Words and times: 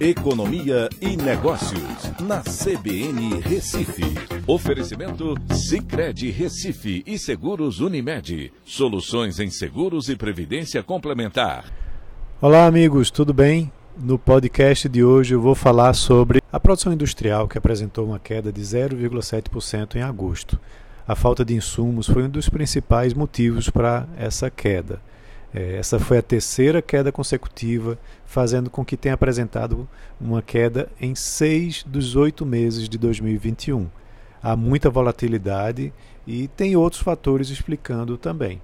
Economia 0.00 0.88
e 0.98 1.14
Negócios, 1.14 2.10
na 2.22 2.40
CBN 2.40 3.38
Recife. 3.42 4.02
Oferecimento 4.46 5.34
Cicred 5.52 6.30
Recife 6.30 7.02
e 7.06 7.18
Seguros 7.18 7.80
Unimed. 7.80 8.50
Soluções 8.64 9.38
em 9.38 9.50
seguros 9.50 10.08
e 10.08 10.16
previdência 10.16 10.82
complementar. 10.82 11.70
Olá, 12.40 12.64
amigos, 12.64 13.10
tudo 13.10 13.34
bem? 13.34 13.70
No 13.94 14.18
podcast 14.18 14.88
de 14.88 15.04
hoje 15.04 15.34
eu 15.34 15.40
vou 15.42 15.54
falar 15.54 15.92
sobre 15.92 16.40
a 16.50 16.58
produção 16.58 16.94
industrial 16.94 17.46
que 17.46 17.58
apresentou 17.58 18.06
uma 18.06 18.18
queda 18.18 18.50
de 18.50 18.62
0,7% 18.62 19.96
em 19.96 20.00
agosto. 20.00 20.58
A 21.06 21.14
falta 21.14 21.44
de 21.44 21.54
insumos 21.54 22.06
foi 22.06 22.22
um 22.22 22.30
dos 22.30 22.48
principais 22.48 23.12
motivos 23.12 23.68
para 23.68 24.08
essa 24.16 24.48
queda. 24.48 24.98
É, 25.52 25.76
essa 25.76 25.98
foi 25.98 26.18
a 26.18 26.22
terceira 26.22 26.80
queda 26.80 27.10
consecutiva, 27.10 27.98
fazendo 28.24 28.70
com 28.70 28.84
que 28.84 28.96
tenha 28.96 29.14
apresentado 29.14 29.88
uma 30.20 30.40
queda 30.40 30.88
em 31.00 31.14
seis 31.14 31.82
dos 31.82 32.14
oito 32.14 32.46
meses 32.46 32.88
de 32.88 32.96
2021. 32.96 33.88
Há 34.42 34.54
muita 34.54 34.88
volatilidade 34.88 35.92
e 36.26 36.48
tem 36.48 36.76
outros 36.76 37.02
fatores 37.02 37.50
explicando 37.50 38.16
também. 38.16 38.60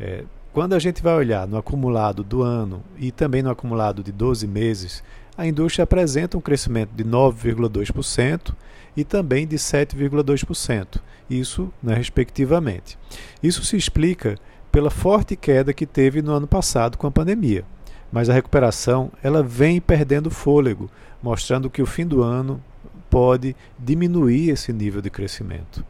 É, 0.00 0.24
quando 0.52 0.74
a 0.74 0.78
gente 0.78 1.02
vai 1.02 1.14
olhar 1.14 1.46
no 1.46 1.56
acumulado 1.56 2.24
do 2.24 2.42
ano 2.42 2.82
e 2.98 3.12
também 3.12 3.42
no 3.42 3.50
acumulado 3.50 4.02
de 4.02 4.10
12 4.10 4.46
meses, 4.46 5.04
a 5.36 5.46
indústria 5.46 5.84
apresenta 5.84 6.36
um 6.36 6.40
crescimento 6.40 6.90
de 6.94 7.04
9,2% 7.04 8.54
e 8.96 9.04
também 9.04 9.46
de 9.46 9.56
7,2%, 9.56 10.98
isso 11.28 11.70
né, 11.82 11.94
respectivamente. 11.94 12.98
Isso 13.42 13.62
se 13.64 13.76
explica 13.76 14.36
pela 14.76 14.90
forte 14.90 15.34
queda 15.34 15.72
que 15.72 15.86
teve 15.86 16.20
no 16.20 16.32
ano 16.32 16.46
passado 16.46 16.98
com 16.98 17.06
a 17.06 17.10
pandemia. 17.10 17.64
Mas 18.12 18.28
a 18.28 18.34
recuperação 18.34 19.10
ela 19.22 19.42
vem 19.42 19.80
perdendo 19.80 20.30
fôlego, 20.30 20.90
mostrando 21.22 21.70
que 21.70 21.80
o 21.80 21.86
fim 21.86 22.06
do 22.06 22.22
ano 22.22 22.62
pode 23.08 23.56
diminuir 23.78 24.50
esse 24.50 24.74
nível 24.74 25.00
de 25.00 25.08
crescimento. 25.08 25.82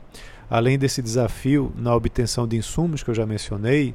Além 0.48 0.78
desse 0.78 1.02
desafio 1.02 1.72
na 1.76 1.96
obtenção 1.96 2.46
de 2.46 2.56
insumos 2.56 3.02
que 3.02 3.10
eu 3.10 3.14
já 3.16 3.26
mencionei, 3.26 3.92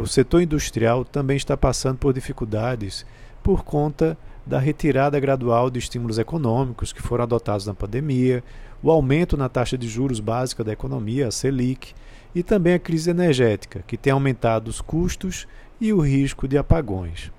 o 0.00 0.06
setor 0.06 0.42
industrial 0.42 1.04
também 1.04 1.36
está 1.36 1.56
passando 1.56 1.98
por 1.98 2.12
dificuldades 2.12 3.06
por 3.42 3.64
conta 3.64 4.18
da 4.44 4.58
retirada 4.58 5.20
gradual 5.20 5.70
de 5.70 5.78
estímulos 5.78 6.18
econômicos 6.18 6.92
que 6.92 7.02
foram 7.02 7.24
adotados 7.24 7.66
na 7.66 7.74
pandemia, 7.74 8.42
o 8.82 8.90
aumento 8.90 9.36
na 9.36 9.48
taxa 9.48 9.76
de 9.76 9.88
juros 9.88 10.20
básica 10.20 10.64
da 10.64 10.72
economia, 10.72 11.28
a 11.28 11.30
Selic, 11.30 11.94
e 12.34 12.42
também 12.42 12.74
a 12.74 12.78
crise 12.78 13.10
energética, 13.10 13.84
que 13.86 13.96
tem 13.96 14.12
aumentado 14.12 14.68
os 14.68 14.80
custos 14.80 15.46
e 15.80 15.92
o 15.92 16.00
risco 16.00 16.48
de 16.48 16.58
apagões. 16.58 17.30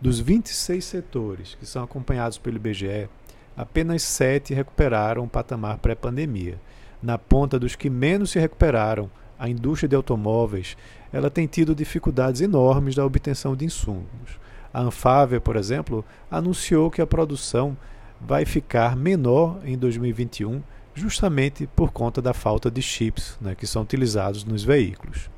Dos 0.00 0.18
26 0.18 0.84
setores 0.84 1.54
que 1.54 1.66
são 1.66 1.84
acompanhados 1.84 2.38
pelo 2.38 2.56
IBGE, 2.56 3.08
apenas 3.56 4.02
7 4.02 4.54
recuperaram 4.54 5.24
o 5.24 5.28
patamar 5.28 5.78
pré-pandemia. 5.78 6.58
Na 7.02 7.18
ponta 7.18 7.58
dos 7.58 7.76
que 7.76 7.90
menos 7.90 8.30
se 8.30 8.38
recuperaram, 8.38 9.10
a 9.40 9.48
indústria 9.48 9.88
de 9.88 9.96
automóveis, 9.96 10.76
ela 11.10 11.30
tem 11.30 11.46
tido 11.46 11.74
dificuldades 11.74 12.42
enormes 12.42 12.94
da 12.94 13.06
obtenção 13.06 13.56
de 13.56 13.64
insumos. 13.64 14.38
A 14.72 14.82
Anfávia, 14.82 15.40
por 15.40 15.56
exemplo, 15.56 16.04
anunciou 16.30 16.90
que 16.90 17.00
a 17.00 17.06
produção 17.06 17.74
vai 18.20 18.44
ficar 18.44 18.94
menor 18.94 19.58
em 19.64 19.78
2021 19.78 20.62
justamente 20.94 21.66
por 21.74 21.90
conta 21.90 22.20
da 22.20 22.34
falta 22.34 22.70
de 22.70 22.82
chips 22.82 23.38
né, 23.40 23.54
que 23.54 23.66
são 23.66 23.80
utilizados 23.80 24.44
nos 24.44 24.62
veículos. 24.62 25.30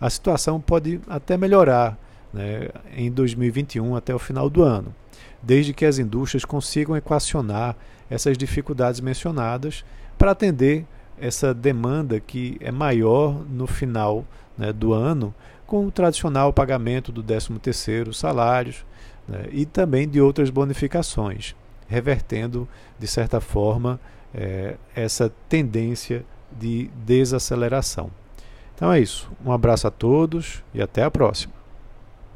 A 0.00 0.08
situação 0.08 0.60
pode 0.60 1.00
até 1.08 1.36
melhorar 1.36 1.98
né, 2.32 2.68
em 2.96 3.10
2021 3.10 3.96
até 3.96 4.14
o 4.14 4.18
final 4.18 4.48
do 4.48 4.62
ano, 4.62 4.94
desde 5.42 5.74
que 5.74 5.84
as 5.84 5.98
indústrias 5.98 6.44
consigam 6.44 6.96
equacionar 6.96 7.76
essas 8.08 8.38
dificuldades 8.38 9.00
mencionadas 9.00 9.84
para 10.16 10.30
atender 10.30 10.86
essa 11.20 11.52
demanda 11.52 12.18
que 12.18 12.56
é 12.60 12.70
maior 12.70 13.44
no 13.48 13.66
final 13.66 14.24
né, 14.56 14.72
do 14.72 14.92
ano, 14.92 15.34
com 15.66 15.86
o 15.86 15.90
tradicional 15.90 16.52
pagamento 16.52 17.12
do 17.12 17.22
13º 17.22 18.12
salários 18.12 18.84
né, 19.28 19.46
e 19.52 19.64
também 19.64 20.08
de 20.08 20.20
outras 20.20 20.50
bonificações, 20.50 21.54
revertendo, 21.86 22.68
de 22.98 23.06
certa 23.06 23.40
forma, 23.40 24.00
é, 24.34 24.76
essa 24.94 25.32
tendência 25.48 26.24
de 26.50 26.90
desaceleração. 27.04 28.10
Então 28.74 28.92
é 28.92 28.98
isso. 28.98 29.30
Um 29.44 29.52
abraço 29.52 29.86
a 29.86 29.90
todos 29.90 30.64
e 30.72 30.80
até 30.80 31.02
a 31.02 31.10
próxima. 31.10 31.59